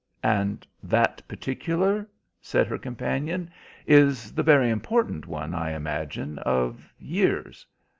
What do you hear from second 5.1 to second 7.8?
one, I imagine, of years."